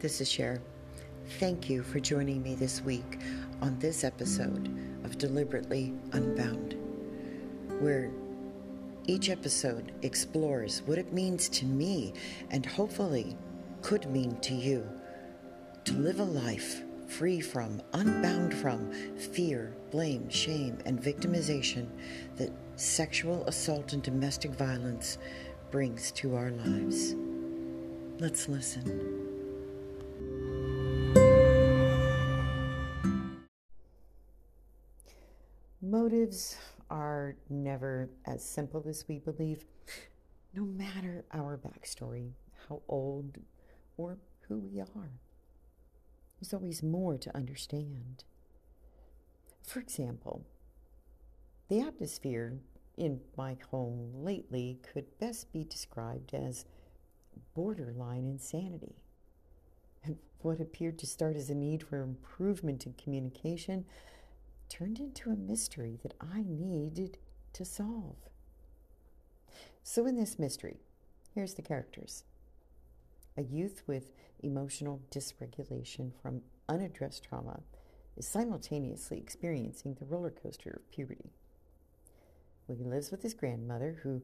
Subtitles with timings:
[0.00, 0.60] this is Cher.
[1.38, 3.18] Thank you for joining me this week
[3.62, 4.68] on this episode
[5.04, 6.76] of Deliberately Unbound,
[7.80, 8.10] where
[9.06, 12.12] each episode explores what it means to me
[12.50, 13.36] and hopefully
[13.80, 14.86] could mean to you
[15.84, 21.86] to live a life free from, unbound from fear, blame, shame, and victimization
[22.36, 25.16] that sexual assault and domestic violence
[25.70, 27.14] brings to our lives.
[28.18, 29.25] Let's listen.
[35.88, 36.56] Motives
[36.90, 39.64] are never as simple as we believe,
[40.52, 42.32] no matter our backstory,
[42.68, 43.38] how old,
[43.96, 44.18] or
[44.48, 45.20] who we are.
[46.40, 48.24] There's always more to understand.
[49.62, 50.44] For example,
[51.68, 52.58] the atmosphere
[52.96, 56.64] in my home lately could best be described as
[57.54, 58.96] borderline insanity.
[60.02, 63.84] And what appeared to start as a need for improvement in communication
[64.68, 67.18] turned into a mystery that I needed
[67.54, 68.16] to solve.
[69.82, 70.80] So, in this mystery,
[71.34, 72.24] here's the characters
[73.36, 77.60] a youth with emotional dysregulation from unaddressed trauma
[78.16, 81.30] is simultaneously experiencing the roller coaster of puberty.
[82.66, 84.22] Well, he lives with his grandmother, who,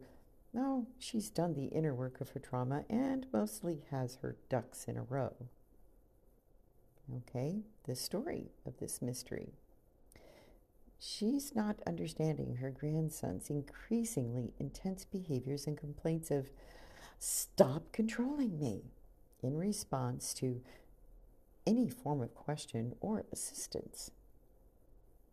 [0.56, 4.96] oh, she's done the inner work of her trauma and mostly has her ducks in
[4.96, 5.34] a row.
[7.18, 9.52] Okay, the story of this mystery.
[11.04, 16.48] She's not understanding her grandson's increasingly intense behaviors and complaints of,
[17.18, 18.84] Stop controlling me,
[19.42, 20.60] in response to
[21.66, 24.12] any form of question or assistance.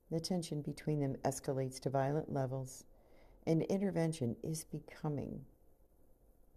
[0.10, 2.86] The tension between them escalates to violent levels,
[3.46, 5.46] and intervention is becoming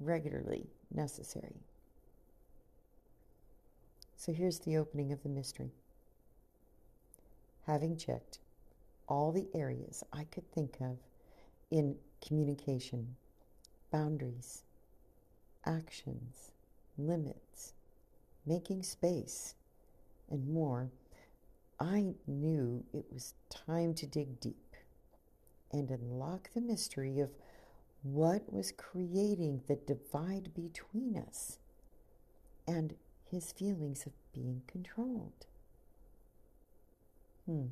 [0.01, 1.61] regularly necessary.
[4.17, 5.73] So here's the opening of the mystery.
[7.67, 8.39] Having checked
[9.09, 10.99] all the areas I could think of
[11.71, 11.97] in
[12.27, 13.17] communication,
[13.91, 14.63] boundaries,
[15.65, 16.53] actions,
[16.99, 17.73] limits,
[18.47, 19.55] making space,
[20.31, 20.91] and more,
[21.79, 24.77] I knew it was time to dig deep
[25.73, 27.31] and unlock the mystery of
[28.03, 31.59] what was creating the divide between us
[32.67, 32.95] and
[33.31, 35.47] his feelings of being controlled.
[37.47, 37.67] Hmm.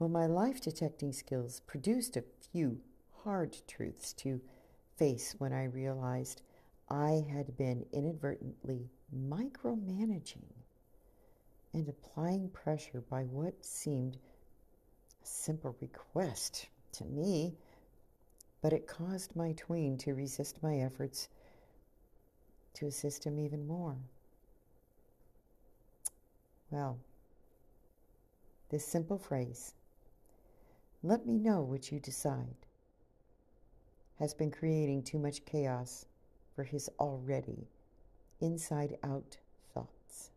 [0.00, 2.80] Well, my life detecting skills produced a few
[3.22, 4.40] hard truths to
[4.96, 6.40] face when I realized
[6.88, 10.54] I had been inadvertently micromanaging
[11.74, 14.16] and applying pressure by what seemed
[15.22, 17.58] a simple request to me,
[18.62, 21.28] but it caused my tween to resist my efforts
[22.72, 23.98] to assist him even more.
[26.70, 26.96] Well,
[28.70, 29.74] this simple phrase
[31.02, 32.66] let me know what you decide.
[34.18, 36.04] Has been creating too much chaos
[36.54, 37.68] for his already
[38.40, 39.38] inside out
[39.72, 40.30] thoughts.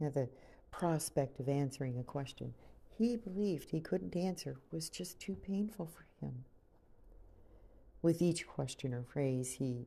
[0.00, 0.28] Now, the
[0.70, 2.54] prospect of answering a question
[2.96, 6.44] he believed he couldn't answer was just too painful for him.
[8.02, 9.86] With each question or phrase, he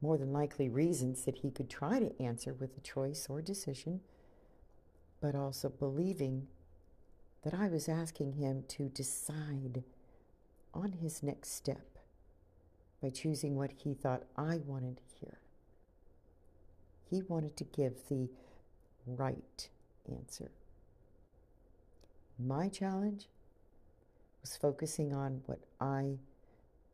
[0.00, 4.00] more than likely reasons that he could try to answer with a choice or decision,
[5.20, 6.48] but also believing
[7.42, 9.82] that I was asking him to decide
[10.72, 11.98] on his next step
[13.02, 15.38] by choosing what he thought I wanted to hear.
[17.10, 18.28] He wanted to give the
[19.06, 19.68] right
[20.10, 20.50] answer.
[22.38, 23.28] My challenge
[24.40, 26.18] was focusing on what I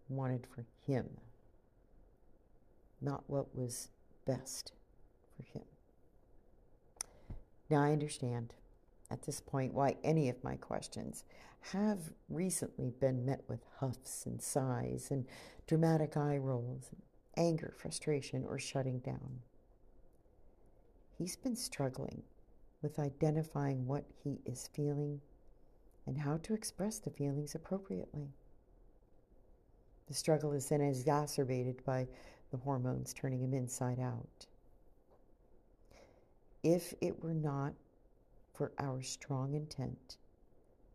[0.09, 1.09] wanted for him,
[3.01, 3.89] not what was
[4.27, 4.73] best
[5.37, 5.65] for him.
[7.71, 8.55] Now I understand
[9.11, 11.25] at this point why any of my questions
[11.73, 11.99] have
[12.29, 15.27] recently been met with huffs and sighs and
[15.67, 16.91] dramatic eye rolls,
[17.37, 19.41] anger, frustration, or shutting down.
[21.17, 22.23] He's been struggling
[22.81, 25.21] with identifying what he is feeling
[26.07, 28.29] and how to express the feelings appropriately.
[30.07, 32.07] The struggle is then exacerbated by
[32.51, 34.47] the hormones turning him inside out.
[36.63, 37.75] If it were not
[38.59, 40.17] for our strong intent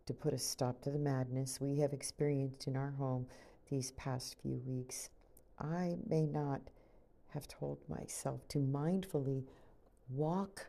[0.05, 3.25] to put a stop to the madness we have experienced in our home
[3.69, 5.09] these past few weeks.
[5.57, 6.59] I may not
[7.29, 9.45] have told myself to mindfully
[10.09, 10.67] walk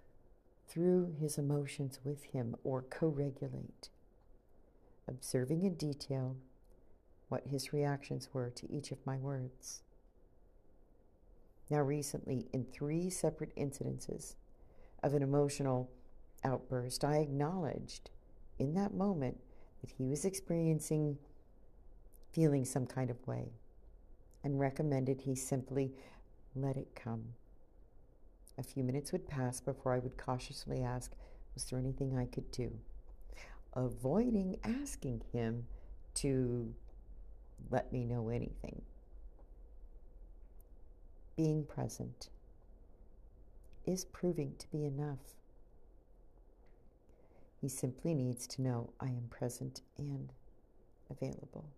[0.68, 3.90] through his emotions with him or co regulate,
[5.08, 6.36] observing in detail
[7.28, 9.82] what his reactions were to each of my words.
[11.68, 14.36] Now, recently, in three separate incidences
[15.02, 15.90] of an emotional
[16.44, 18.10] outburst, I acknowledged
[18.58, 19.38] in that moment
[19.80, 21.18] that he was experiencing
[22.32, 23.52] feeling some kind of way
[24.42, 25.92] and recommended he simply
[26.54, 27.24] let it come.
[28.58, 31.12] A few minutes would pass before I would cautiously ask,
[31.54, 32.70] Was there anything I could do?
[33.74, 35.66] Avoiding asking him
[36.14, 36.72] to
[37.70, 38.82] let me know anything.
[41.36, 42.28] Being present
[43.86, 45.18] is proving to be enough.
[47.64, 50.34] He simply needs to know I am present and
[51.08, 51.70] available.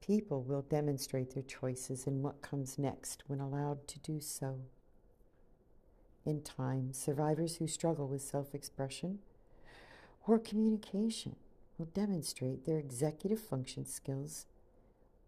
[0.00, 4.60] People will demonstrate their choices in what comes next when allowed to do so.
[6.24, 9.18] In time, survivors who struggle with self expression
[10.28, 11.34] or communication
[11.78, 14.46] will demonstrate their executive function skills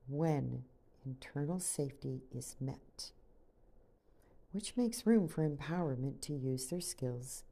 [0.07, 0.63] when
[1.05, 3.11] internal safety is met,
[4.53, 7.43] which makes room for empowerment to use their skills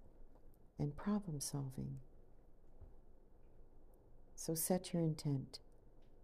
[0.78, 1.98] and problem solving.
[4.34, 5.60] So set your intent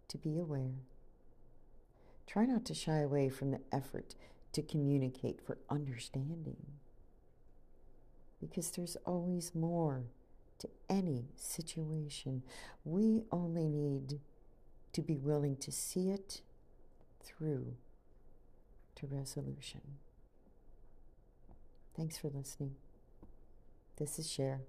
[0.07, 0.83] to be aware
[2.27, 4.15] Try not to shy away from the effort
[4.53, 6.57] to communicate for understanding.
[8.39, 10.03] Because there's always more
[10.59, 12.43] to any situation.
[12.83, 14.19] We only need
[14.93, 16.41] to be willing to see it
[17.23, 17.75] through
[18.95, 19.81] to resolution.
[21.95, 22.75] Thanks for listening.
[23.97, 24.61] This is Cher,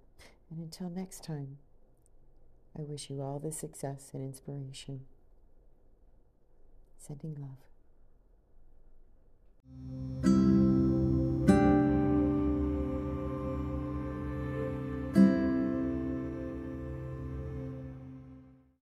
[0.51, 1.57] and until next time,
[2.79, 5.07] I wish you all the success and inspiration.
[6.99, 7.57] Sending love.